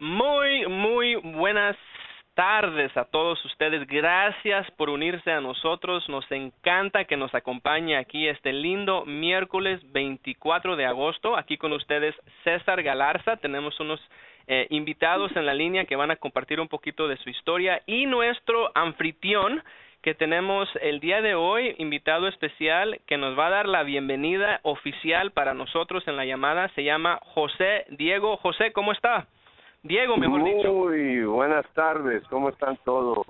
[0.00, 1.76] Muy, muy buenas
[2.32, 3.86] tardes a todos ustedes.
[3.86, 6.08] Gracias por unirse a nosotros.
[6.08, 11.36] Nos encanta que nos acompañe aquí este lindo miércoles 24 de agosto.
[11.36, 13.36] Aquí con ustedes César Galarza.
[13.36, 14.00] Tenemos unos
[14.46, 18.06] eh, invitados en la línea que van a compartir un poquito de su historia y
[18.06, 19.62] nuestro anfitrión
[20.00, 24.60] que tenemos el día de hoy, invitado especial, que nos va a dar la bienvenida
[24.62, 28.38] oficial para nosotros en la llamada, se llama José Diego.
[28.38, 29.26] José, ¿cómo está?
[29.82, 30.72] Diego, mejor dicho.
[30.72, 33.26] Muy buenas tardes, ¿cómo están todos?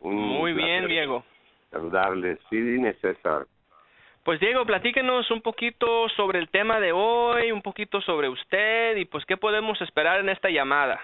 [0.00, 1.24] Muy bien, Diego.
[1.70, 2.38] Saludarles.
[2.48, 3.46] Sí, dime, César.
[4.24, 9.04] Pues Diego, platíquenos un poquito sobre el tema de hoy, un poquito sobre usted y
[9.04, 11.00] pues qué podemos esperar en esta llamada.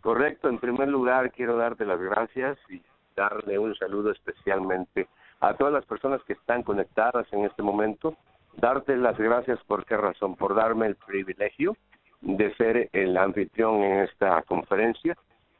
[0.00, 2.82] Correcto, en primer lugar quiero darte las gracias y
[3.16, 5.06] darle un saludo especialmente
[5.40, 8.16] a todas las personas que están conectadas en este momento.
[8.54, 11.74] Darte las gracias por qué razón, por darme el privilegio
[12.22, 15.16] de ser el anfitrión en esta conferencia.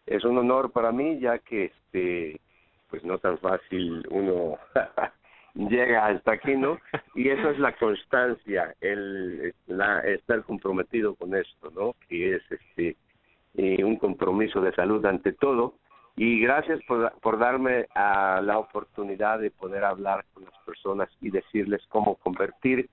[0.07, 2.41] Es un honor para mí ya que este
[2.89, 4.59] pues no tan fácil uno
[5.55, 6.78] llega hasta aquí, ¿no?
[7.14, 11.95] Y eso es la constancia, el la, estar comprometido con esto, ¿no?
[12.09, 12.97] Que es este
[13.55, 15.75] eh, un compromiso de salud ante todo
[16.17, 21.31] y gracias por, por darme a la oportunidad de poder hablar con las personas y
[21.31, 22.89] decirles cómo convertir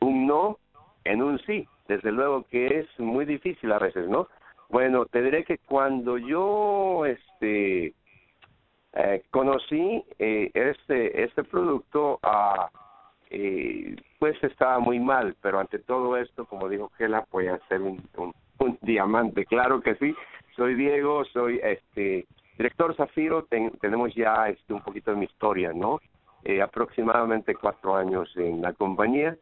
[0.00, 0.58] un no
[1.04, 1.66] en un sí.
[1.88, 4.28] Desde luego que es muy difícil a veces, ¿no?
[4.70, 7.92] Bueno, te diré que cuando yo este
[8.94, 12.70] eh, conocí eh, este este producto, ah,
[13.30, 18.02] eh, pues estaba muy mal, pero ante todo esto, como dijo Gela, voy a un,
[18.16, 19.44] un, un diamante.
[19.44, 20.14] Claro que sí.
[20.56, 22.26] Soy Diego, soy este
[22.56, 23.46] Director Zafiro,
[23.80, 26.00] tenemos ya este, un poquito de mi historia, ¿no?
[26.44, 29.36] Eh, aproximadamente cuatro años en la compañía,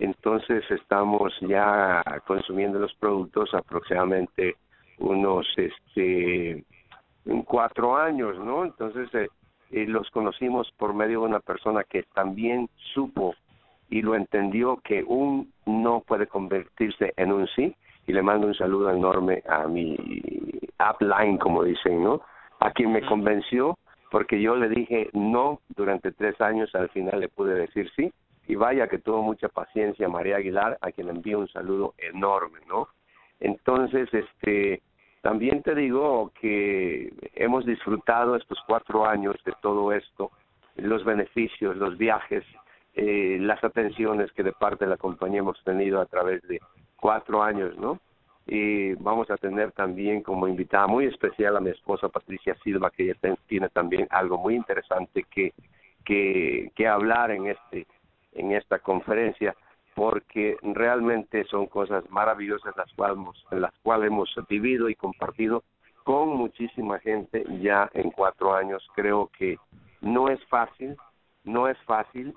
[0.00, 4.56] entonces estamos ya consumiendo los productos aproximadamente
[4.98, 6.64] unos este
[7.44, 8.64] cuatro años, ¿no?
[8.64, 9.28] Entonces eh,
[9.70, 13.34] eh, los conocimos por medio de una persona que también supo
[13.90, 17.74] y lo entendió que un no puede convertirse en un sí
[18.06, 19.96] y le mando un saludo enorme a mi
[20.78, 22.22] upline, como dicen, ¿no?
[22.60, 23.78] a quien me convenció
[24.10, 28.12] porque yo le dije no durante tres años, al final le pude decir sí,
[28.48, 32.88] y vaya que tuvo mucha paciencia María Aguilar, a quien envío un saludo enorme, ¿no?
[33.40, 34.82] Entonces, este,
[35.20, 40.30] también te digo que hemos disfrutado estos cuatro años de todo esto,
[40.76, 42.42] los beneficios, los viajes,
[42.94, 46.58] eh, las atenciones que de parte de la compañía hemos tenido a través de
[46.96, 48.00] cuatro años, ¿no?
[48.50, 53.02] y vamos a tener también como invitada muy especial a mi esposa Patricia Silva que
[53.02, 55.52] ella tiene también algo muy interesante que
[56.08, 57.86] que, que hablar en este
[58.32, 59.54] en esta conferencia
[59.94, 63.18] porque realmente son cosas maravillosas las cuales
[63.50, 65.64] en las cuales hemos vivido y compartido
[66.04, 69.58] con muchísima gente ya en cuatro años creo que
[70.00, 70.96] no es fácil
[71.44, 72.34] no es fácil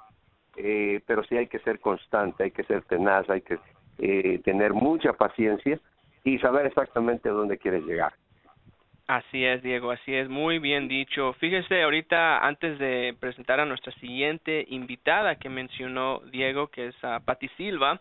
[0.58, 3.60] eh, pero sí hay que ser constante hay que ser tenaz hay que
[4.00, 5.80] eh, tener mucha paciencia
[6.24, 8.14] y saber exactamente dónde quieres llegar.
[9.08, 11.34] Así es, Diego, así es, muy bien dicho.
[11.34, 17.20] Fíjese, ahorita antes de presentar a nuestra siguiente invitada que mencionó Diego, que es a
[17.20, 18.00] Patti Silva,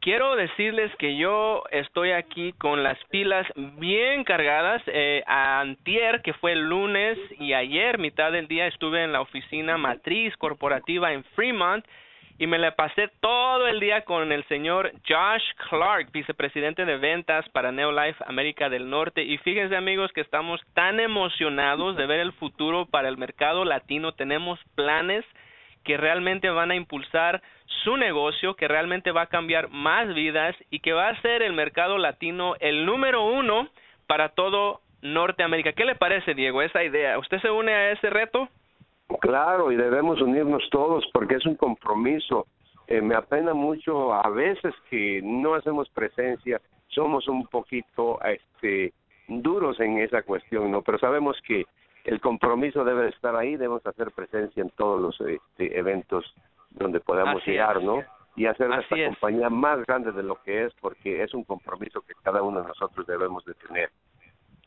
[0.00, 3.46] quiero decirles que yo estoy aquí con las pilas
[3.78, 4.82] bien cargadas.
[4.86, 9.78] Eh, antier, que fue el lunes, y ayer, mitad del día, estuve en la oficina
[9.78, 11.84] matriz corporativa en Fremont
[12.40, 17.46] y me la pasé todo el día con el señor Josh Clark, vicepresidente de ventas
[17.50, 19.22] para Neolife América del Norte.
[19.22, 24.12] Y fíjense amigos que estamos tan emocionados de ver el futuro para el mercado latino.
[24.12, 25.22] Tenemos planes
[25.84, 27.42] que realmente van a impulsar
[27.84, 31.52] su negocio, que realmente va a cambiar más vidas y que va a ser el
[31.52, 33.68] mercado latino el número uno
[34.06, 35.74] para todo Norteamérica.
[35.74, 37.18] ¿Qué le parece, Diego, esa idea?
[37.18, 38.48] ¿Usted se une a ese reto?
[39.20, 42.46] Claro, y debemos unirnos todos porque es un compromiso.
[42.86, 48.92] Eh, me apena mucho a veces que no hacemos presencia, somos un poquito este,
[49.28, 50.82] duros en esa cuestión, ¿no?
[50.82, 51.64] Pero sabemos que
[52.04, 56.34] el compromiso debe estar ahí, debemos hacer presencia en todos los este, eventos
[56.70, 58.02] donde podamos llegar, ¿no?
[58.36, 62.14] Y hacer esta compañía más grande de lo que es, porque es un compromiso que
[62.22, 63.90] cada uno de nosotros debemos de tener.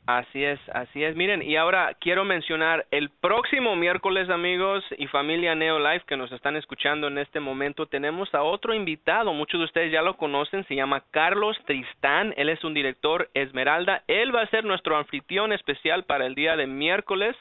[0.06, 1.16] Así es, así es.
[1.16, 6.58] Miren, y ahora quiero mencionar el próximo miércoles, amigos y familia Neolife que nos están
[6.58, 9.32] escuchando en este momento, tenemos a otro invitado.
[9.34, 12.34] Muchos de ustedes ya lo conocen, se llama Carlos Tristán.
[12.36, 14.04] Él es un director Esmeralda.
[14.08, 17.38] Él va a ser nuestro anfitrión especial para el día de miércoles.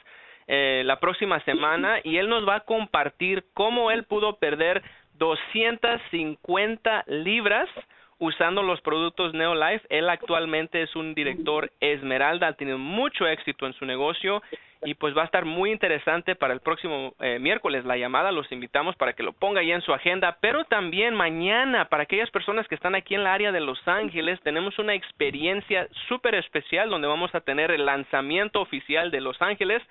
[0.47, 4.83] Eh, la próxima semana y él nos va a compartir cómo él pudo perder
[5.17, 7.69] 250 libras
[8.23, 9.85] usando los productos Neolife.
[9.89, 14.41] Él actualmente es un director Esmeralda, ha tenido mucho éxito en su negocio
[14.85, 18.31] y pues va a estar muy interesante para el próximo eh, miércoles la llamada.
[18.31, 22.31] Los invitamos para que lo ponga ahí en su agenda, pero también mañana para aquellas
[22.31, 26.89] personas que están aquí en la área de Los Ángeles tenemos una experiencia súper especial
[26.89, 29.81] donde vamos a tener el lanzamiento oficial de Los Ángeles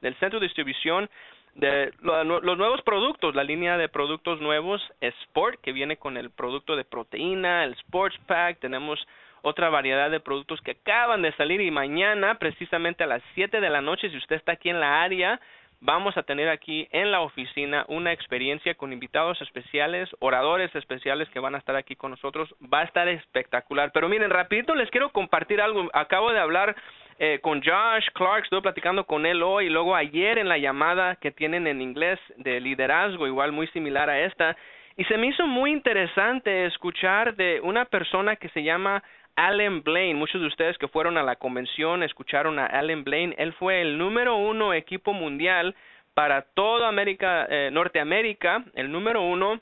[0.00, 1.10] del centro de distribución
[1.54, 6.76] de los nuevos productos, la línea de productos nuevos Sport que viene con el producto
[6.76, 9.06] de proteína, el Sports Pack, tenemos
[9.42, 13.70] otra variedad de productos que acaban de salir y mañana precisamente a las 7 de
[13.70, 15.40] la noche si usted está aquí en la área
[15.82, 21.40] vamos a tener aquí en la oficina una experiencia con invitados especiales, oradores especiales que
[21.40, 22.54] van a estar aquí con nosotros.
[22.72, 23.90] Va a estar espectacular.
[23.92, 25.90] Pero miren, rapidito les quiero compartir algo.
[25.92, 26.76] Acabo de hablar
[27.24, 31.14] eh, con Josh Clark, estuve platicando con él hoy y luego ayer en la llamada
[31.14, 34.56] que tienen en inglés de liderazgo, igual muy similar a esta.
[34.96, 39.04] Y se me hizo muy interesante escuchar de una persona que se llama
[39.36, 40.18] Allen Blaine.
[40.18, 43.36] Muchos de ustedes que fueron a la convención escucharon a Allen Blaine.
[43.38, 45.76] Él fue el número uno equipo mundial
[46.14, 49.60] para toda América, eh, Norteamérica, el número uno.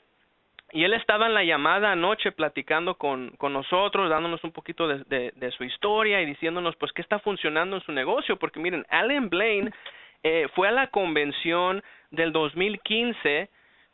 [0.73, 5.31] Y él estaba en la llamada anoche platicando con, con nosotros, dándonos un poquito de,
[5.35, 8.37] de, su historia y diciéndonos pues qué está funcionando en su negocio.
[8.37, 9.71] Porque miren, Allen Blaine
[10.23, 13.49] eh, fue a la convención del 2015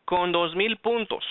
[0.06, 1.26] con dos mil puntos.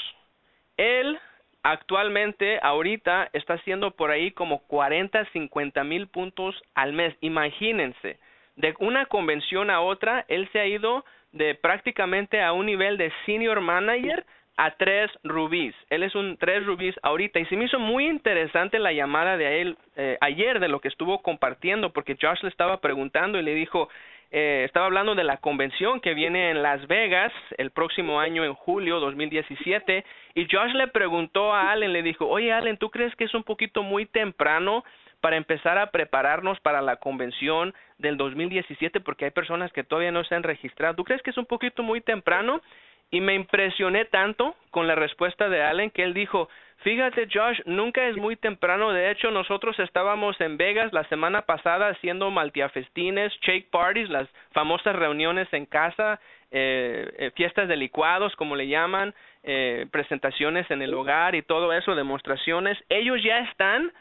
[0.76, 1.18] Él
[1.62, 7.14] actualmente, ahorita, está haciendo por ahí como 40, 50 mil puntos al mes.
[7.20, 8.18] Imagínense,
[8.56, 13.12] de una convención a otra, él se ha ido de prácticamente a un nivel de
[13.26, 14.24] senior manager
[14.56, 15.74] a tres rubíes.
[15.90, 17.38] Él es un tres rubíes ahorita.
[17.38, 20.88] Y se me hizo muy interesante la llamada de él eh, ayer de lo que
[20.88, 23.88] estuvo compartiendo, porque Josh le estaba preguntando y le dijo,
[24.32, 28.54] eh, estaba hablando de la convención que viene en Las Vegas el próximo año en
[28.54, 30.04] julio 2017
[30.34, 33.44] y Josh le preguntó a Allen, le dijo, oye Allen, ¿tú crees que es un
[33.44, 34.84] poquito muy temprano
[35.20, 40.24] para empezar a prepararnos para la convención del 2017 porque hay personas que todavía no
[40.24, 40.96] se han registrado?
[40.96, 42.62] ¿Tú crees que es un poquito muy temprano?
[43.10, 46.48] Y me impresioné tanto con la respuesta de Allen que él dijo,
[46.78, 48.92] Fíjate, Josh, nunca es muy temprano.
[48.92, 54.94] De hecho, nosotros estábamos en Vegas la semana pasada haciendo maltiafestines, shake parties, las famosas
[54.94, 56.20] reuniones en casa,
[56.50, 61.72] eh, eh, fiestas de licuados, como le llaman, eh, presentaciones en el hogar y todo
[61.72, 62.78] eso, demostraciones.
[62.88, 63.92] Ellos ya están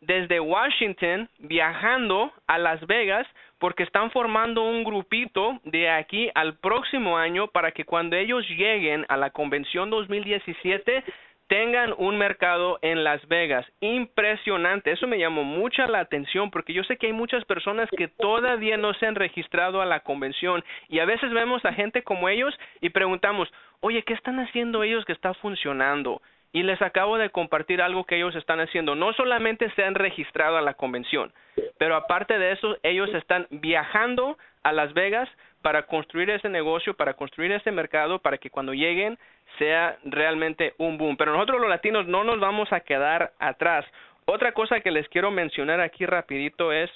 [0.00, 3.26] desde Washington viajando a Las Vegas
[3.58, 9.06] porque están formando un grupito de aquí al próximo año para que cuando ellos lleguen
[9.08, 11.04] a la convención 2017
[11.48, 13.64] tengan un mercado en Las Vegas.
[13.80, 14.90] Impresionante.
[14.90, 18.76] Eso me llamó mucha la atención porque yo sé que hay muchas personas que todavía
[18.76, 22.54] no se han registrado a la convención y a veces vemos a gente como ellos
[22.80, 23.48] y preguntamos,
[23.80, 26.20] oye, ¿qué están haciendo ellos que está funcionando?
[26.56, 28.94] Y les acabo de compartir algo que ellos están haciendo.
[28.94, 31.30] No solamente se han registrado a la convención,
[31.76, 35.28] pero aparte de eso, ellos están viajando a Las Vegas
[35.60, 39.18] para construir ese negocio, para construir ese mercado, para que cuando lleguen
[39.58, 41.18] sea realmente un boom.
[41.18, 43.84] Pero nosotros los latinos no nos vamos a quedar atrás.
[44.24, 46.90] Otra cosa que les quiero mencionar aquí rapidito es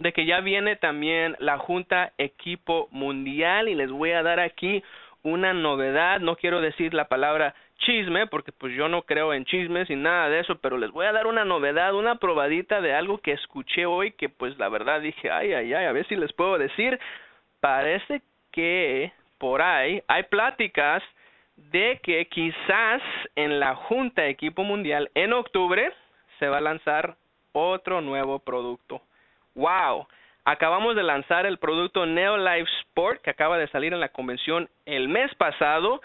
[0.00, 4.84] de que ya viene también la Junta Equipo Mundial y les voy a dar aquí
[5.22, 9.88] una novedad, no quiero decir la palabra chisme porque pues yo no creo en chismes
[9.90, 13.18] y nada de eso, pero les voy a dar una novedad, una probadita de algo
[13.18, 16.32] que escuché hoy que pues la verdad dije, ay, ay, ay, a ver si les
[16.32, 16.98] puedo decir,
[17.60, 21.02] parece que por ahí hay pláticas
[21.56, 23.02] de que quizás
[23.34, 25.92] en la Junta de Equipo Mundial en octubre
[26.38, 27.16] se va a lanzar
[27.52, 29.00] otro nuevo producto.
[29.54, 30.06] ¡Wow!
[30.44, 35.08] Acabamos de lanzar el producto Neolife Sport que acaba de salir en la convención el
[35.08, 36.00] mes pasado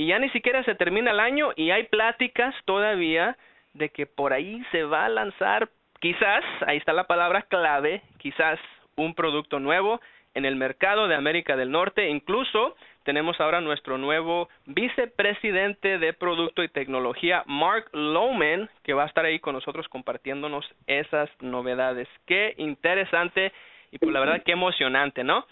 [0.00, 3.36] y ya ni siquiera se termina el año y hay pláticas todavía
[3.74, 5.68] de que por ahí se va a lanzar
[6.00, 8.58] quizás, ahí está la palabra clave, quizás
[8.96, 10.00] un producto nuevo
[10.32, 16.62] en el mercado de América del Norte, incluso tenemos ahora nuestro nuevo vicepresidente de Producto
[16.62, 22.08] y Tecnología, Mark Lowman, que va a estar ahí con nosotros compartiéndonos esas novedades.
[22.24, 23.52] Qué interesante
[23.90, 25.44] y pues la verdad qué emocionante, ¿no?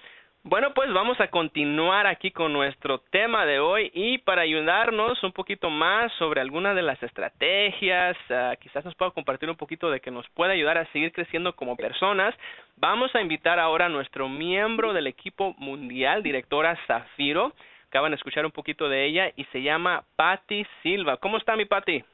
[0.44, 5.32] Bueno, pues vamos a continuar aquí con nuestro tema de hoy y para ayudarnos un
[5.32, 10.00] poquito más sobre algunas de las estrategias, uh, quizás nos pueda compartir un poquito de
[10.00, 12.34] que nos pueda ayudar a seguir creciendo como personas,
[12.76, 17.52] vamos a invitar ahora a nuestro miembro del equipo mundial, directora Zafiro.
[17.88, 21.16] Acaban de escuchar un poquito de ella y se llama Patti Silva.
[21.16, 22.04] ¿Cómo está mi Patti?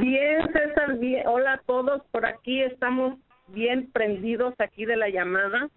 [0.00, 1.24] Bien, César, bien.
[1.26, 5.68] Hola a todos, por aquí estamos bien prendidos aquí de la llamada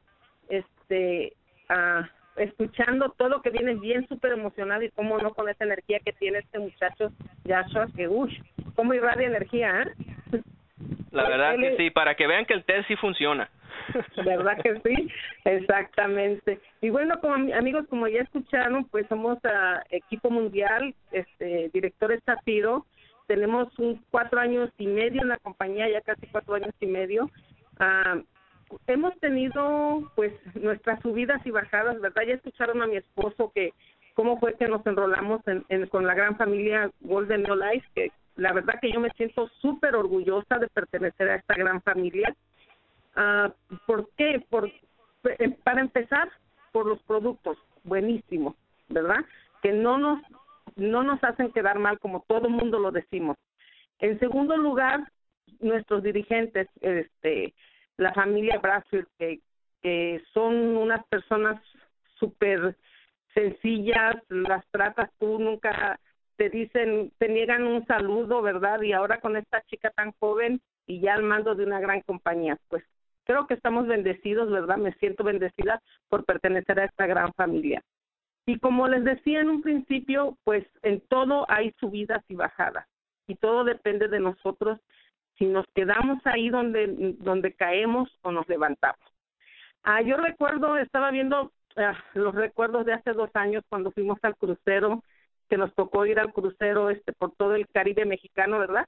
[0.86, 1.34] este,
[1.70, 6.00] ah, escuchando todo lo que viene bien súper emocionado y cómo no con esa energía
[6.00, 7.12] que tiene este muchacho
[7.48, 8.42] Joshua, que uy,
[8.76, 10.42] cómo irradia energía, ¿eh?
[11.12, 13.50] La verdad que sí, para que vean que el té sí funciona.
[14.26, 15.10] ¿Verdad que sí?
[15.46, 16.60] Exactamente.
[16.82, 22.86] Y bueno, como amigos, como ya escucharon, pues somos uh, equipo mundial, este director Zafiro,
[23.28, 27.30] tenemos un cuatro años y medio en la compañía, ya casi cuatro años y medio.
[27.80, 28.24] Uh,
[28.88, 32.24] hemos tenido pues nuestras subidas y bajadas, ¿verdad?
[32.28, 33.74] Ya escucharon a mi esposo que
[34.14, 38.54] cómo fue que nos enrolamos en, con la gran familia Golden No Life, que la
[38.54, 42.36] verdad que yo me siento súper orgullosa de pertenecer a esta gran familia.
[43.16, 43.52] Uh,
[43.86, 44.44] ¿Por qué?
[44.50, 46.30] Por, eh, para empezar,
[46.72, 48.56] por los productos, buenísimos,
[48.90, 49.24] ¿verdad?
[49.62, 50.20] Que no nos
[50.76, 53.38] no nos hacen quedar mal como todo mundo lo decimos.
[54.00, 55.10] En segundo lugar,
[55.60, 57.54] nuestros dirigentes, este,
[57.98, 59.40] la familia Brasil, que,
[59.82, 61.62] que son unas personas
[62.20, 62.76] súper
[63.34, 66.00] sencillas, las tratas tú, nunca
[66.38, 68.82] te dicen, te niegan un saludo, ¿verdad?
[68.82, 72.58] Y ahora con esta chica tan joven y ya al mando de una gran compañía,
[72.70, 72.84] pues
[73.24, 74.78] creo que estamos bendecidos, ¿verdad?
[74.78, 77.82] Me siento bendecida por pertenecer a esta gran familia.
[78.46, 82.86] Y como les decía en un principio, pues en todo hay subidas y bajadas
[83.28, 84.80] y todo depende de nosotros
[85.38, 89.00] si nos quedamos ahí donde donde caemos o nos levantamos.
[89.84, 94.36] Ah, yo recuerdo, estaba viendo ah, los recuerdos de hace dos años cuando fuimos al
[94.36, 95.04] crucero,
[95.50, 98.88] que nos tocó ir al crucero este por todo el Caribe mexicano, ¿verdad?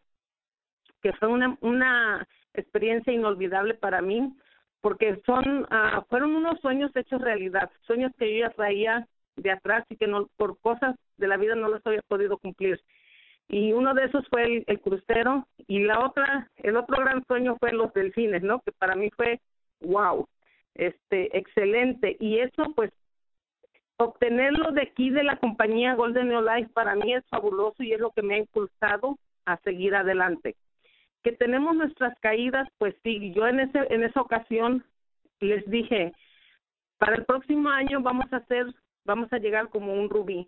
[1.02, 4.34] Que fue una una experiencia inolvidable para mí
[4.82, 9.86] porque son ah, fueron unos sueños hechos realidad, sueños que yo ya traía de atrás
[9.90, 12.82] y que no por cosas de la vida no los había podido cumplir.
[13.50, 17.72] Y uno de esos fue el, crucero y la otra, el otro gran sueño fue
[17.72, 18.60] los delfines, ¿no?
[18.62, 19.40] Que para mí fue
[19.82, 20.28] wow,
[20.76, 22.18] este, excelente.
[22.20, 22.92] Y eso pues
[23.98, 28.00] obtenerlo de aquí de la compañía Golden New Life para mí es fabuloso y es
[28.00, 30.56] lo que me ha impulsado a seguir adelante.
[31.24, 34.84] Que tenemos nuestras caídas, pues sí, yo en ese en esa ocasión
[35.40, 36.14] les dije,
[36.98, 38.68] para el próximo año vamos a hacer
[39.06, 40.48] vamos a llegar como un rubí.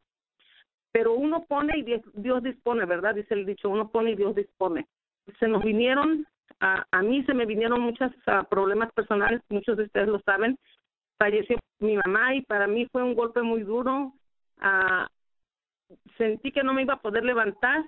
[0.92, 3.16] Pero uno pone y Dios dispone, ¿verdad?
[3.16, 4.88] Dice el dicho, uno pone y Dios dispone.
[5.40, 6.26] Se nos vinieron,
[6.60, 8.12] a, a mí se me vinieron muchos
[8.50, 10.58] problemas personales, muchos de ustedes lo saben.
[11.18, 14.14] Falleció mi mamá y para mí fue un golpe muy duro.
[14.62, 15.06] Uh,
[16.18, 17.86] sentí que no me iba a poder levantar,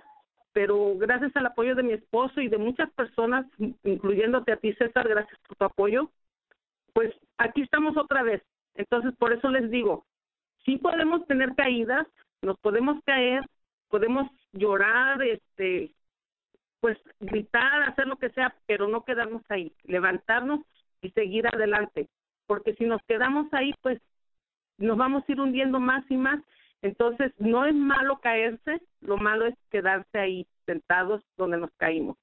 [0.52, 3.46] pero gracias al apoyo de mi esposo y de muchas personas,
[3.84, 6.10] incluyéndote a ti, César, gracias por tu apoyo,
[6.92, 8.42] pues aquí estamos otra vez.
[8.74, 10.04] Entonces, por eso les digo,
[10.64, 12.06] sí podemos tener caídas,
[12.42, 13.44] nos podemos caer,
[13.88, 15.92] podemos llorar, este,
[16.80, 20.60] pues gritar, hacer lo que sea, pero no quedarnos ahí, levantarnos
[21.00, 22.08] y seguir adelante,
[22.46, 24.00] porque si nos quedamos ahí, pues
[24.78, 26.42] nos vamos a ir hundiendo más y más.
[26.82, 32.16] Entonces, no es malo caerse, lo malo es quedarse ahí sentados donde nos caímos.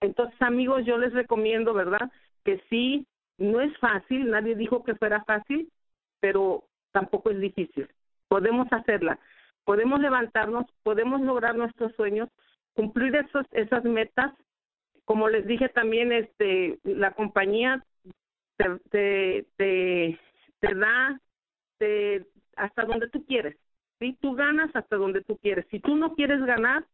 [0.00, 2.10] Entonces, amigos, yo les recomiendo, ¿verdad?
[2.44, 3.06] Que sí,
[3.38, 5.70] no es fácil, nadie dijo que fuera fácil,
[6.20, 7.88] pero tampoco es difícil.
[8.28, 9.18] Podemos hacerla,
[9.64, 12.28] podemos levantarnos, podemos lograr nuestros sueños,
[12.74, 14.34] cumplir esos, esas metas.
[15.04, 17.84] Como les dije también, este, la compañía
[18.56, 20.18] te, te, te,
[20.60, 21.20] te da
[21.78, 23.56] te, hasta donde tú quieres.
[24.00, 24.16] ¿sí?
[24.20, 25.66] Tú ganas hasta donde tú quieres.
[25.70, 26.84] Si tú no quieres ganar,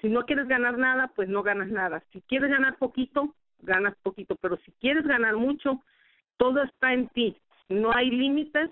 [0.00, 2.02] si no quieres ganar nada, pues no ganas nada.
[2.12, 4.36] Si quieres ganar poquito, ganas poquito.
[4.40, 5.82] Pero si quieres ganar mucho,
[6.36, 7.36] todo está en ti
[7.68, 8.70] no hay límites,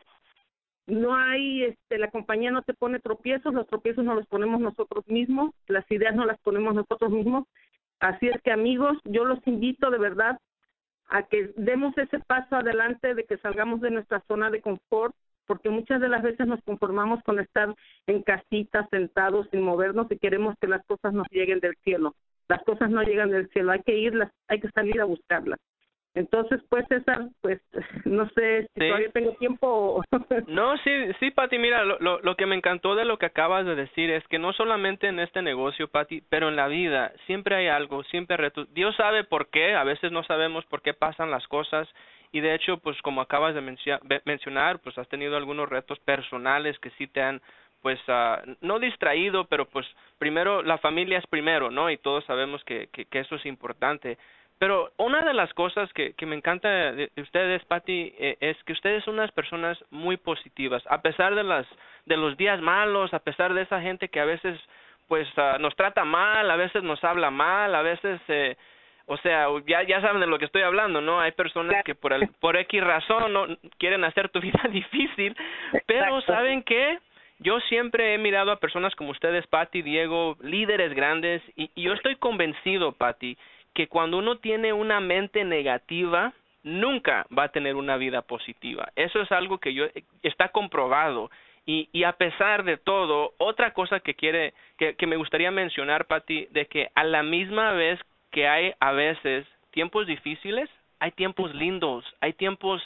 [0.86, 5.06] no hay, este, la compañía no te pone tropiezos, los tropiezos no los ponemos nosotros
[5.08, 7.44] mismos, las ideas no las ponemos nosotros mismos.
[7.98, 10.38] Así es que amigos, yo los invito de verdad
[11.08, 15.14] a que demos ese paso adelante de que salgamos de nuestra zona de confort,
[15.46, 17.74] porque muchas de las veces nos conformamos con estar
[18.06, 22.14] en casitas, sentados, sin movernos y queremos que las cosas nos lleguen del cielo.
[22.48, 25.58] Las cosas no llegan del cielo, hay que irlas, hay que salir a buscarlas.
[26.16, 27.60] Entonces, pues César, pues
[28.06, 30.02] no sé si todavía tengo tiempo.
[30.48, 33.66] no, sí, sí, Pati, mira, lo, lo, lo, que me encantó de lo que acabas
[33.66, 37.54] de decir es que no solamente en este negocio, Pati, pero en la vida siempre
[37.56, 38.66] hay algo, siempre retos.
[38.72, 41.86] Dios sabe por qué, a veces no sabemos por qué pasan las cosas
[42.32, 43.60] y de hecho, pues como acabas de
[44.24, 47.42] mencionar, pues has tenido algunos retos personales que sí te han
[47.82, 49.86] pues uh, no distraído, pero pues
[50.18, 51.88] primero la familia es primero, ¿no?
[51.88, 54.18] Y todos sabemos que, que, que eso es importante.
[54.58, 58.72] Pero una de las cosas que, que me encanta de, ustedes, Patty, eh, es que
[58.72, 61.66] ustedes son unas personas muy positivas, a pesar de las
[62.06, 64.58] de los días malos, a pesar de esa gente que a veces
[65.08, 68.56] pues ah, nos trata mal, a veces nos habla mal, a veces eh,
[69.06, 71.20] o sea, ya ya saben de lo que estoy hablando, ¿no?
[71.20, 73.46] Hay personas que por el, por X razón no
[73.78, 75.36] quieren hacer tu vida difícil,
[75.86, 76.98] pero saben que
[77.40, 81.92] yo siempre he mirado a personas como ustedes, Patti, Diego, líderes grandes, y, y yo
[81.92, 83.36] estoy convencido, Patti,
[83.76, 88.90] que cuando uno tiene una mente negativa, nunca va a tener una vida positiva.
[88.96, 89.84] Eso es algo que yo
[90.22, 91.30] está comprobado.
[91.66, 96.06] Y, y a pesar de todo, otra cosa que quiere, que, que me gustaría mencionar,
[96.06, 101.54] Patti, de que a la misma vez que hay a veces tiempos difíciles, hay tiempos
[101.54, 102.82] lindos, hay tiempos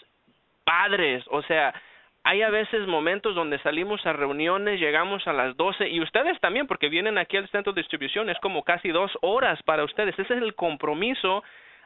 [0.64, 1.72] padres, o sea,
[2.22, 6.66] hay a veces momentos donde salimos a reuniones, llegamos a las 12 y ustedes también,
[6.66, 10.34] porque vienen aquí al centro de distribución, es como casi dos horas para ustedes, ese
[10.34, 11.42] es el compromiso.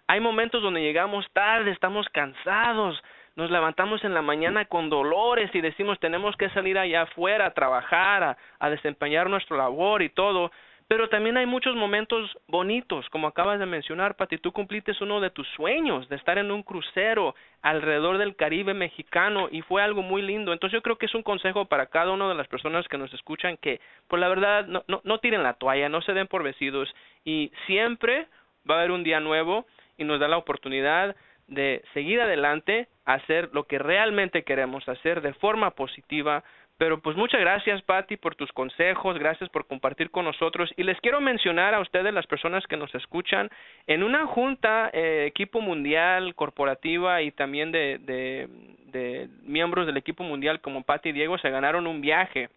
[0.06, 3.00] Hay momentos donde llegamos tarde, estamos cansados,
[3.36, 7.54] nos levantamos en la mañana con dolores y decimos tenemos que salir allá afuera a
[7.54, 10.50] trabajar, a, a desempeñar nuestra labor y todo,
[10.86, 15.30] pero también hay muchos momentos bonitos, como acabas de mencionar, Pati, tú cumpliste uno de
[15.30, 20.20] tus sueños de estar en un crucero alrededor del Caribe mexicano y fue algo muy
[20.20, 20.52] lindo.
[20.52, 23.12] Entonces yo creo que es un consejo para cada una de las personas que nos
[23.14, 26.42] escuchan que, pues la verdad, no, no, no tiren la toalla, no se den por
[26.42, 28.26] vencidos y siempre
[28.68, 33.50] va a haber un día nuevo y nos da la oportunidad de seguir adelante, hacer
[33.52, 36.42] lo que realmente queremos hacer de forma positiva,
[36.76, 40.72] pero pues muchas gracias, Patti, por tus consejos, gracias por compartir con nosotros.
[40.76, 43.48] Y les quiero mencionar a ustedes, las personas que nos escuchan,
[43.86, 48.48] en una junta, eh, equipo mundial, corporativa y también de, de,
[48.86, 52.48] de miembros del equipo mundial como Patti y Diego se ganaron un viaje.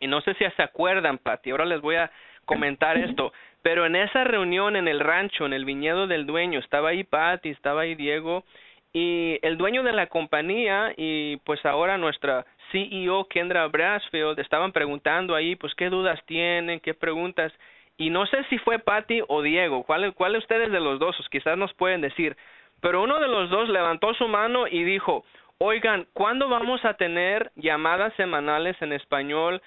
[0.00, 2.10] Y no sé si se acuerdan, Patti, ahora les voy a
[2.44, 3.32] comentar esto.
[3.62, 7.48] Pero en esa reunión en el rancho, en el viñedo del dueño, estaba ahí Patti,
[7.48, 8.44] estaba ahí Diego,
[8.92, 15.34] y el dueño de la compañía y pues ahora nuestra CEO Kendra Brasfield estaban preguntando
[15.34, 17.52] ahí, pues qué dudas tienen, qué preguntas,
[17.96, 21.16] y no sé si fue Patty o Diego, cuál, cuál de ustedes de los dos,
[21.30, 22.36] quizás nos pueden decir,
[22.80, 25.24] pero uno de los dos levantó su mano y dijo,
[25.58, 29.60] oigan, ¿cuándo vamos a tener llamadas semanales en español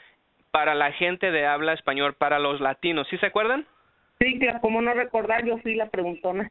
[0.52, 3.08] para la gente de habla español, para los latinos?
[3.10, 3.66] ¿Sí se acuerdan?
[4.20, 6.50] Sí, como no recordar, yo fui la preguntona.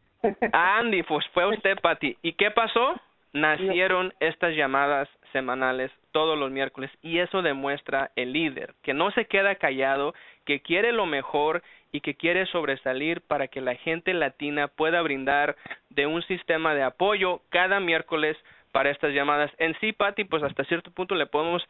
[0.52, 2.16] Andy, pues fue usted, Patty.
[2.20, 3.00] ¿Y qué pasó?
[3.32, 9.26] Nacieron estas llamadas semanales todos los miércoles y eso demuestra el líder, que no se
[9.26, 10.14] queda callado,
[10.44, 11.62] que quiere lo mejor
[11.92, 15.56] y que quiere sobresalir para que la gente latina pueda brindar
[15.90, 18.36] de un sistema de apoyo cada miércoles
[18.72, 19.50] para estas llamadas.
[19.58, 21.62] En sí, Patti, pues hasta cierto punto le podemos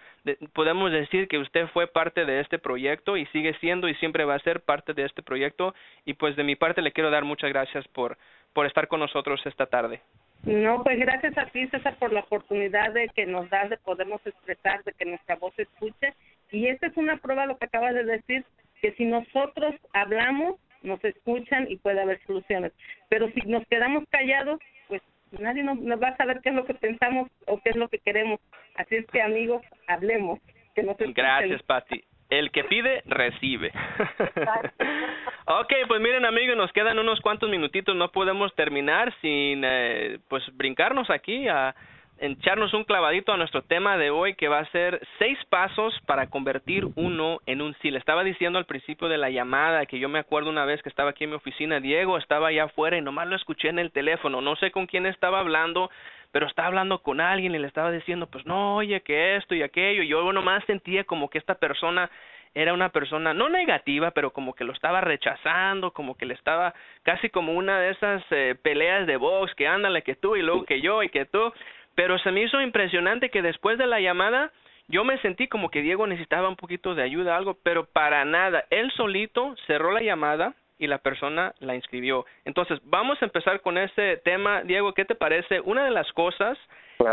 [0.53, 4.35] podemos decir que usted fue parte de este proyecto y sigue siendo y siempre va
[4.35, 7.51] a ser parte de este proyecto y pues de mi parte le quiero dar muchas
[7.51, 8.19] gracias por
[8.53, 10.01] por estar con nosotros esta tarde.
[10.45, 14.25] No, pues gracias a ti, César, por la oportunidad de que nos das de podernos
[14.27, 16.15] expresar, de que nuestra voz se escuche.
[16.51, 18.45] Y esta es una prueba, lo que acabas de decir,
[18.81, 22.73] que si nosotros hablamos, nos escuchan y puede haber soluciones.
[23.09, 26.75] Pero si nos quedamos callados, pues nadie nos, va a saber qué es lo que
[26.75, 28.41] pensamos o qué es lo que queremos.
[28.77, 30.41] Así es que, amigos, hablemos.
[30.75, 32.03] Que nos Gracias, Patti.
[32.31, 33.73] El que pide, recibe.
[35.47, 40.45] ok, pues miren amigos, nos quedan unos cuantos minutitos, no podemos terminar sin eh, pues
[40.57, 41.75] brincarnos aquí a
[42.21, 46.29] echarnos un clavadito a nuestro tema de hoy que va a ser seis pasos para
[46.29, 47.91] convertir uno en un sí.
[47.91, 50.91] Le estaba diciendo al principio de la llamada que yo me acuerdo una vez que
[50.91, 53.91] estaba aquí en mi oficina, Diego estaba allá afuera y nomás lo escuché en el
[53.91, 55.91] teléfono, no sé con quién estaba hablando,
[56.33, 59.63] pero estaba hablando con alguien y le estaba diciendo, pues no, oye, que esto y
[59.63, 60.03] aquello.
[60.03, 62.11] Y yo nomás sentía como que esta persona
[62.55, 66.75] era una persona no negativa, pero como que lo estaba rechazando, como que le estaba
[67.03, 70.65] casi como una de esas eh, peleas de box, que ándale que tú y luego
[70.65, 71.53] que yo y que tú.
[71.95, 74.51] Pero se me hizo impresionante que después de la llamada
[74.89, 78.65] yo me sentí como que Diego necesitaba un poquito de ayuda, algo, pero para nada.
[78.71, 82.25] Él solito cerró la llamada, y la persona la inscribió.
[82.45, 84.63] Entonces, vamos a empezar con ese tema.
[84.63, 85.61] Diego, ¿qué te parece?
[85.61, 86.59] Una de las cosas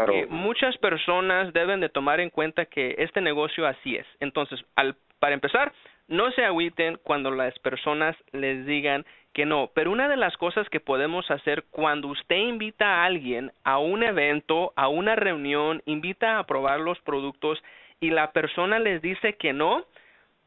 [0.09, 4.07] que muchas personas deben de tomar en cuenta que este negocio así es.
[4.19, 5.73] Entonces, al, para empezar,
[6.07, 10.67] no se agüiten cuando las personas les digan que no, pero una de las cosas
[10.69, 16.39] que podemos hacer cuando usted invita a alguien a un evento, a una reunión, invita
[16.39, 17.61] a probar los productos
[17.99, 19.85] y la persona les dice que no,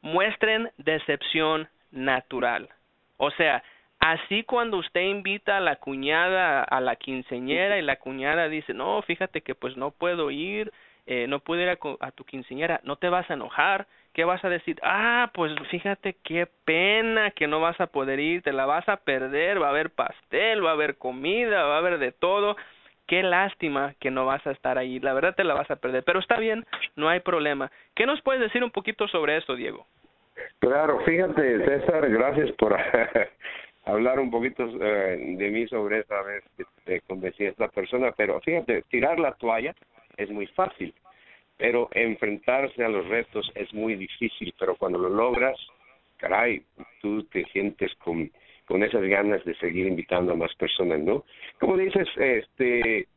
[0.01, 2.69] muestren decepción natural.
[3.23, 3.63] O sea,
[3.99, 9.03] así cuando usted invita a la cuñada a la quinceñera y la cuñada dice, no,
[9.03, 10.73] fíjate que pues no puedo ir,
[11.05, 14.49] eh, no puedo ir a, tu quinceñera, no te vas a enojar, ¿qué vas a
[14.49, 14.79] decir?
[14.83, 18.97] Ah, pues fíjate qué pena que no vas a poder ir, te la vas a
[18.97, 22.57] perder, va a haber pastel, va a haber comida, va a haber de todo.
[23.07, 26.05] Qué lástima que no vas a estar ahí, la verdad te la vas a perder,
[26.05, 26.65] pero está bien,
[26.97, 27.71] no hay problema.
[27.95, 29.87] ¿Qué nos puedes decir un poquito sobre esto, Diego?
[30.59, 32.77] Claro, fíjate, César, gracias por
[33.85, 38.13] hablar un poquito eh, de mí sobre esa vez que te convencí a esta persona,
[38.17, 39.75] pero fíjate, tirar la toalla
[40.17, 40.95] es muy fácil,
[41.57, 45.59] pero enfrentarse a los retos es muy difícil, pero cuando lo logras,
[46.19, 46.63] caray,
[47.01, 48.31] tú te sientes con,
[48.67, 51.25] con esas ganas de seguir invitando a más personas, ¿no?
[51.59, 53.09] Como dices, este,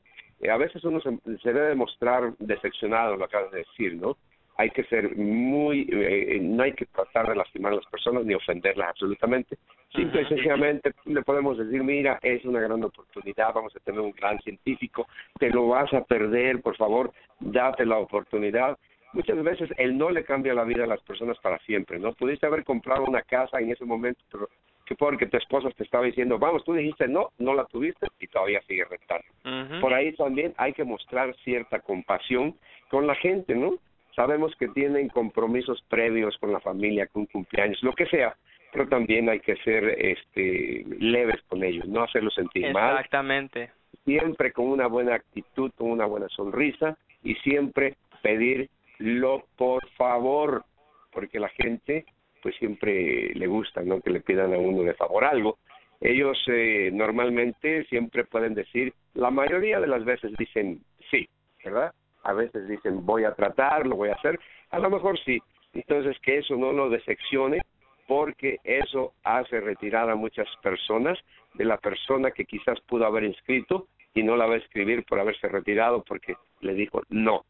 [0.50, 4.18] a veces uno se, se debe mostrar decepcionado, lo acabas de decir, ¿no?
[4.58, 8.34] Hay que ser muy, eh, no hay que tratar de lastimar a las personas ni
[8.34, 9.58] ofenderlas absolutamente.
[9.96, 14.12] Simple y sencillamente le podemos decir, mira, es una gran oportunidad, vamos a tener un
[14.12, 15.08] gran científico,
[15.40, 18.78] te lo vas a perder, por favor, date la oportunidad.
[19.14, 22.14] Muchas veces el no le cambia la vida a las personas para siempre, ¿no?
[22.14, 24.50] Pudiste haber comprado una casa en ese momento, pero
[24.86, 28.28] que porque tu esposa te estaba diciendo, vamos, tú dijiste no, no la tuviste y
[28.28, 29.80] todavía sigue rentando.
[29.80, 32.56] Por ahí también hay que mostrar cierta compasión
[32.90, 33.76] con la gente, ¿no?
[34.16, 38.36] Sabemos que tienen compromisos previos con la familia, con cumpleaños, lo que sea,
[38.72, 42.96] pero también hay que ser este leves con ellos, no hacerlos sentir mal.
[42.96, 43.72] Exactamente.
[44.06, 50.64] Siempre con una buena actitud, con una buena sonrisa y siempre pedirlo por favor,
[51.12, 52.06] porque la gente
[52.42, 54.02] pues siempre le gusta, ¿no?
[54.02, 55.58] Que le pidan a uno de favor algo.
[56.02, 61.30] Ellos eh, normalmente siempre pueden decir, la mayoría de las veces dicen sí,
[61.64, 61.94] ¿verdad?
[62.24, 64.40] A veces dicen voy a tratar, lo voy a hacer,
[64.72, 65.42] a lo mejor sí.
[65.74, 67.62] Entonces que eso no lo decepcione
[68.08, 71.18] porque eso hace retirar a muchas personas
[71.54, 75.20] de la persona que quizás pudo haber inscrito y no la va a escribir por
[75.20, 77.46] haberse retirado porque le dijo no.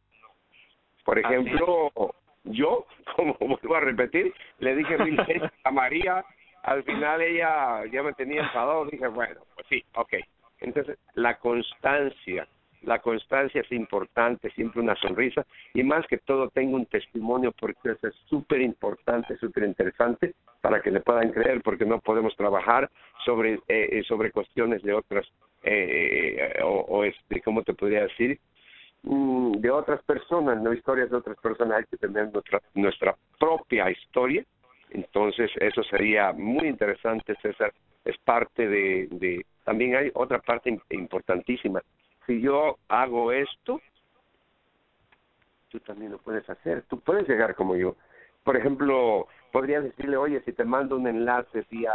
[1.04, 1.92] Por ejemplo,
[2.44, 4.98] yo, como vuelvo a repetir, le dije
[5.64, 6.24] a María,
[6.64, 10.14] al final ella ya me tenía enfadado, dije, bueno, pues sí, ok.
[10.60, 12.48] Entonces, la constancia
[12.84, 15.46] la constancia es importante, siempre una sonrisa.
[15.74, 20.82] Y más que todo tengo un testimonio porque eso es súper importante, súper interesante para
[20.82, 22.90] que le puedan creer porque no podemos trabajar
[23.26, 25.26] sobre eh, eh sobre cuestiones de otras
[25.64, 28.40] eh, o, o, este cómo te podría decir
[29.04, 33.90] mm, de otras personas, no historias de otras personas, hay que tener nuestra nuestra propia
[33.92, 34.44] historia.
[34.90, 37.74] Entonces eso sería muy interesante, César.
[38.06, 41.82] Es parte de, de también hay otra parte importantísima
[42.26, 43.82] si yo hago esto,
[45.70, 47.96] tú también lo puedes hacer, tú puedes llegar como yo.
[48.44, 51.94] Por ejemplo, podrías decirle, oye, si te mando un enlace vía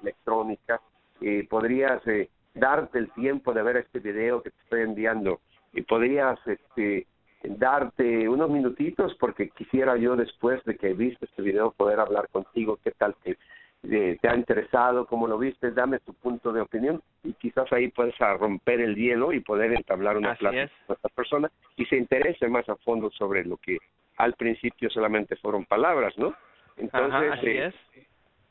[0.00, 0.80] electrónica,
[1.20, 5.40] eh, podrías eh, darte el tiempo de ver este video que te estoy enviando
[5.72, 7.06] y podrías este,
[7.42, 12.78] darte unos minutitos porque quisiera yo después de que viste este video poder hablar contigo,
[12.82, 13.36] qué tal que
[13.82, 18.16] te ha interesado, cómo lo viste, dame tu punto de opinión y quizás ahí puedes
[18.18, 22.68] romper el hielo y poder entablar una plática con esta persona y se interese más
[22.68, 23.78] a fondo sobre lo que
[24.16, 26.34] al principio solamente fueron palabras, ¿no?
[26.76, 27.72] Entonces, eh,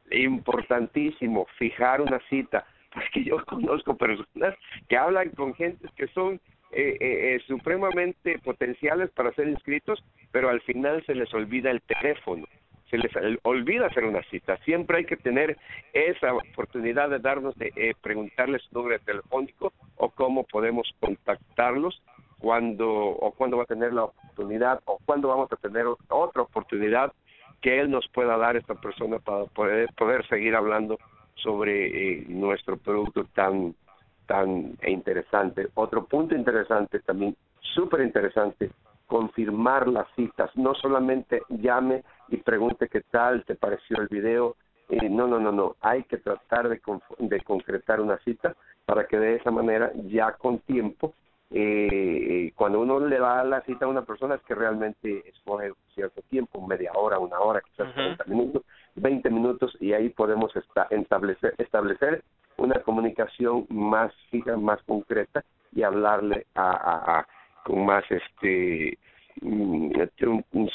[0.10, 0.18] es.
[0.20, 4.56] importantísimo fijar una cita, porque yo conozco personas
[4.88, 6.40] que hablan con gentes que son
[6.72, 11.82] eh, eh, eh, supremamente potenciales para ser inscritos, pero al final se les olvida el
[11.82, 12.46] teléfono
[12.90, 13.12] se les
[13.44, 14.58] olvida hacer una cita.
[14.64, 15.58] Siempre hay que tener
[15.94, 22.02] esa oportunidad de darnos, de eh, preguntarles su número telefónico o cómo podemos contactarlos
[22.40, 27.12] cuando o cuándo va a tener la oportunidad o cuándo vamos a tener otra oportunidad
[27.62, 30.98] que él nos pueda dar esta persona para poder poder seguir hablando
[31.36, 31.88] sobre
[32.20, 33.76] eh, nuestro producto tan
[34.28, 35.70] tan interesante.
[35.74, 38.70] Otro punto interesante también, súper interesante,
[39.08, 44.56] confirmar las citas, no solamente llame y pregunte qué tal te pareció el video,
[44.90, 46.82] eh, no, no, no, no, hay que tratar de,
[47.20, 51.14] de concretar una cita para que de esa manera ya con tiempo,
[51.52, 56.22] eh, cuando uno le da la cita a una persona es que realmente escoge cierto
[56.30, 58.64] tiempo, media hora, una hora, quizás 40 minutos,
[58.96, 60.52] 20 minutos y ahí podemos
[60.90, 62.24] establecer, establecer
[62.58, 67.28] una comunicación más fija, más concreta y hablarle a, a
[67.64, 68.98] con más este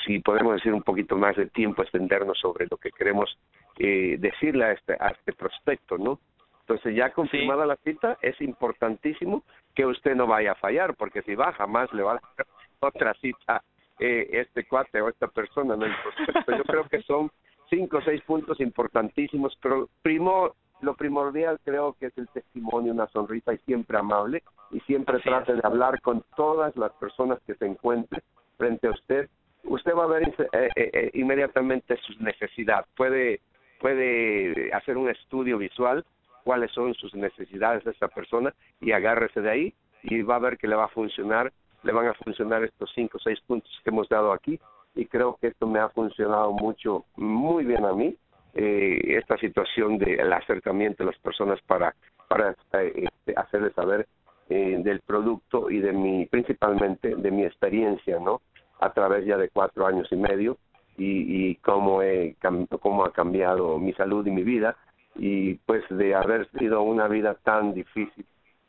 [0.07, 3.37] si podemos decir un poquito más de tiempo extendernos sobre lo que queremos
[3.79, 6.19] eh, decirle a este a este prospecto no
[6.61, 9.43] entonces ya confirmada la cita es importantísimo
[9.75, 12.47] que usted no vaya a fallar porque si va jamás le va a dar
[12.81, 13.63] otra cita
[13.99, 16.57] eh, este cuate o esta persona no el prospecto.
[16.57, 17.31] Yo creo que son
[17.69, 23.07] cinco o seis puntos importantísimos pero primo lo primordial creo que es el testimonio, una
[23.09, 27.67] sonrisa y siempre amable y siempre trate de hablar con todas las personas que se
[27.67, 28.23] encuentren
[28.57, 29.29] frente a usted.
[29.65, 32.87] Usted va a ver eh, eh, eh, inmediatamente sus necesidades.
[32.97, 33.41] Puede
[33.81, 36.05] puede hacer un estudio visual
[36.45, 40.57] cuáles son sus necesidades de esa persona y agárrese de ahí y va a ver
[40.57, 43.91] que le va a funcionar, le van a funcionar estos cinco o seis puntos que
[43.91, 44.59] hemos dado aquí
[44.95, 48.17] y creo que esto me ha funcionado mucho, muy bien a mí
[48.55, 51.95] eh, esta situación del acercamiento de las personas para
[52.29, 54.07] para este, hacerles saber
[54.53, 58.43] eh, del producto y de mi principalmente de mi experiencia no
[58.81, 60.59] a través ya de cuatro años y medio
[60.97, 62.37] y, y cómo, he,
[62.81, 64.77] cómo ha cambiado mi salud y mi vida.
[65.15, 68.27] Y pues de haber sido una vida tan difícil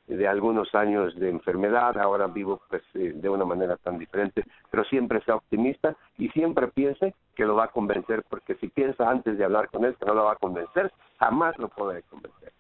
[0.08, 4.84] de algunos años de enfermedad, ahora vivo pues eh, de una manera tan diferente, pero
[4.86, 9.38] siempre sea optimista y siempre piense que lo va a convencer, porque si piensa antes
[9.38, 12.52] de hablar con él que no lo va a convencer, jamás lo puede convencer.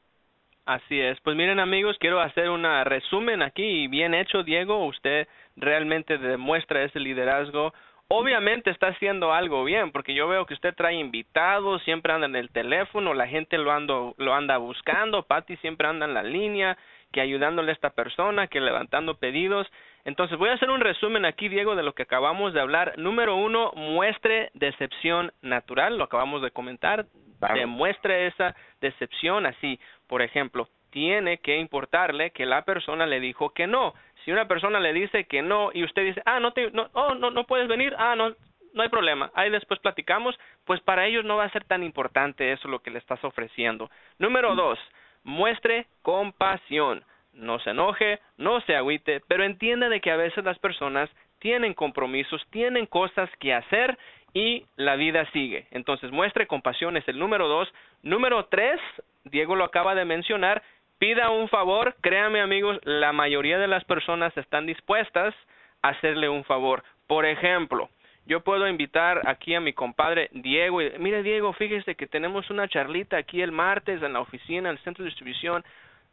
[0.66, 1.20] Así es.
[1.22, 4.86] Pues miren amigos, quiero hacer un resumen aquí bien hecho, Diego.
[4.86, 7.74] Usted realmente demuestra ese liderazgo.
[8.08, 12.36] Obviamente está haciendo algo bien, porque yo veo que usted trae invitados, siempre anda en
[12.36, 16.78] el teléfono, la gente lo, lo anda buscando, Patty siempre anda en la línea,
[17.12, 19.68] que ayudándole a esta persona, que levantando pedidos.
[20.06, 22.94] Entonces voy a hacer un resumen aquí, Diego, de lo que acabamos de hablar.
[22.98, 27.06] Número uno, muestre decepción natural, lo acabamos de comentar.
[27.54, 29.80] Demuestre esa decepción así.
[30.08, 33.94] Por ejemplo, tiene que importarle que la persona le dijo que no.
[34.24, 37.16] Si una persona le dice que no y usted dice, ah, no, te, no, oh,
[37.16, 38.36] no, no puedes venir, ah, no,
[38.74, 42.52] no hay problema, ahí después platicamos, pues para ellos no va a ser tan importante
[42.52, 43.90] eso lo que le estás ofreciendo.
[44.20, 44.80] Número dos,
[45.24, 47.04] muestre compasión.
[47.34, 51.74] No se enoje, no se agüite, pero entienda de que a veces las personas tienen
[51.74, 53.98] compromisos, tienen cosas que hacer
[54.34, 55.68] y la vida sigue.
[55.72, 57.72] Entonces, muestre compasión es el número dos.
[58.02, 58.80] Número tres,
[59.26, 60.64] Diego lo acaba de mencionar,
[60.98, 61.96] pida un favor.
[62.02, 65.36] Créame amigos, la mayoría de las personas están dispuestas
[65.82, 66.84] a hacerle un favor.
[67.08, 67.90] Por ejemplo,
[68.26, 70.82] yo puedo invitar aquí a mi compadre Diego.
[70.82, 74.78] Y, Mire, Diego, fíjese que tenemos una charlita aquí el martes en la oficina, en
[74.78, 75.64] el centro de distribución.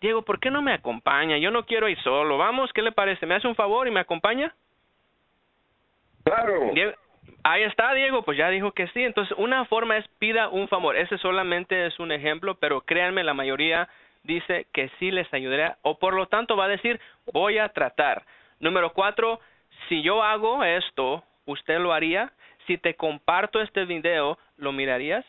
[0.01, 1.39] Diego, ¿por qué no me acompaña?
[1.39, 2.37] Yo no quiero ir solo.
[2.39, 3.27] Vamos, ¿qué le parece?
[3.27, 4.55] ¿Me hace un favor y me acompaña?
[6.25, 6.73] Claro.
[7.43, 9.03] Ahí está, Diego, pues ya dijo que sí.
[9.03, 10.97] Entonces, una forma es pida un favor.
[10.97, 13.89] Ese solamente es un ejemplo, pero créanme, la mayoría
[14.23, 17.01] dice que sí les ayudará o por lo tanto va a decir
[17.33, 18.25] voy a tratar.
[18.59, 19.41] Número cuatro,
[19.89, 22.33] si yo hago esto, ¿usted lo haría?
[22.67, 25.25] Si te comparto este video, ¿lo mirarías?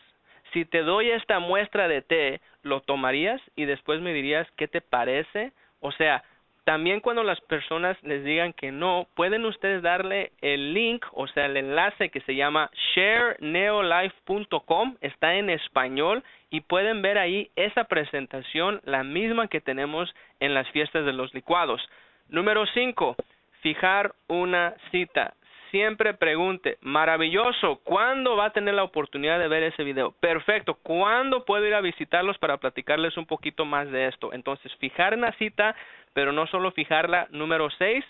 [0.52, 3.42] Si te doy esta muestra de té, ¿lo tomarías?
[3.56, 5.54] Y después me dirías qué te parece.
[5.80, 6.24] O sea,
[6.64, 11.48] también cuando las personas les digan que no, pueden ustedes darle el link, o sea,
[11.48, 18.80] el enlace que se llama shareneolife.com, está en español y pueden ver ahí esa presentación,
[18.84, 21.82] la misma que tenemos en las fiestas de los licuados.
[22.30, 23.16] Número 5,
[23.62, 25.34] fijar una cita
[25.72, 30.12] siempre pregunte, maravilloso, ¿cuándo va a tener la oportunidad de ver ese video?
[30.20, 34.34] Perfecto, ¿cuándo puedo ir a visitarlos para platicarles un poquito más de esto?
[34.34, 35.76] Entonces, fijar una cita,
[36.14, 37.28] pero no solo fijarla.
[37.32, 38.06] Número seis,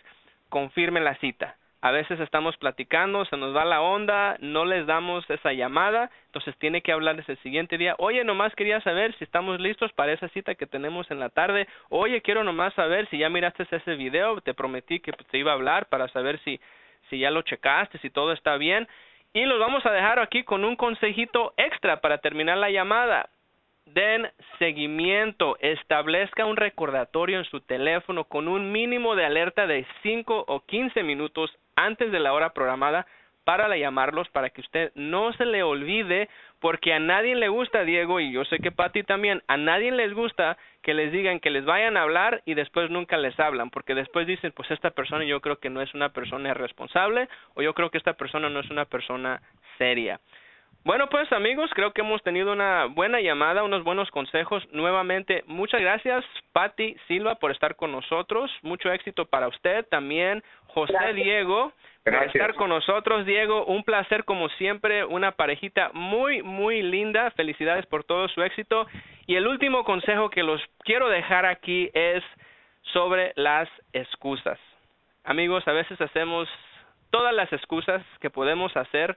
[0.50, 1.56] confirme la cita.
[1.84, 6.56] A veces estamos platicando, se nos va la onda, no les damos esa llamada, entonces
[6.60, 7.96] tiene que hablarles el siguiente día.
[7.98, 11.68] Oye, nomás quería saber si estamos listos para esa cita que tenemos en la tarde.
[11.90, 15.56] Oye, quiero nomás saber si ya miraste ese video, te prometí que te iba a
[15.56, 16.60] hablar para saber si
[17.10, 18.88] si ya lo checaste, si todo está bien.
[19.34, 23.30] Y los vamos a dejar aquí con un consejito extra para terminar la llamada.
[23.86, 30.46] Den seguimiento, establezca un recordatorio en su teléfono con un mínimo de alerta de 5
[30.48, 33.08] o 15 minutos antes de la hora programada
[33.44, 38.20] para llamarlos para que usted no se le olvide porque a nadie le gusta Diego
[38.20, 41.66] y yo sé que Patti también a nadie les gusta que les digan que les
[41.66, 45.42] vayan a hablar y después nunca les hablan porque después dicen pues esta persona yo
[45.42, 48.70] creo que no es una persona responsable o yo creo que esta persona no es
[48.70, 49.42] una persona
[49.78, 50.20] seria
[50.84, 54.68] bueno, pues amigos, creo que hemos tenido una buena llamada, unos buenos consejos.
[54.72, 58.50] Nuevamente, muchas gracias, Patti Silva, por estar con nosotros.
[58.64, 61.72] Mucho éxito para usted también, José Diego,
[62.04, 63.28] por estar con nosotros.
[63.28, 67.30] Diego, un placer como siempre, una parejita muy, muy linda.
[67.32, 68.88] Felicidades por todo su éxito.
[69.28, 72.24] Y el último consejo que los quiero dejar aquí es
[72.94, 74.58] sobre las excusas.
[75.24, 76.50] Amigos, a veces hacemos
[77.12, 79.16] todas las excusas que podemos hacer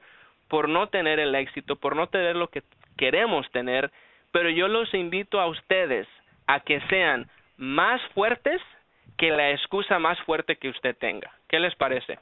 [0.48, 2.62] por no tener el éxito, por no tener lo que
[2.96, 3.90] queremos tener,
[4.32, 6.06] pero yo los invito a ustedes
[6.46, 8.60] a que sean más fuertes
[9.16, 11.30] que la excusa más fuerte que usted tenga.
[11.48, 12.18] ¿Qué les parece?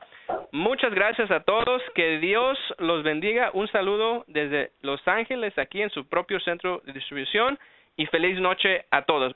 [0.51, 3.51] Muchas gracias a todos, que Dios los bendiga.
[3.55, 7.59] Un saludo desde Los Ángeles, aquí en su propio centro de distribución,
[7.97, 9.35] y feliz noche a todos.